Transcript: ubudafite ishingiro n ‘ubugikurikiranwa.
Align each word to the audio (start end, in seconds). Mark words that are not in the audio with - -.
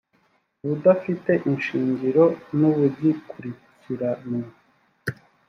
ubudafite 0.63 1.31
ishingiro 1.53 2.23
n 2.57 2.59
‘ubugikurikiranwa. 2.69 4.47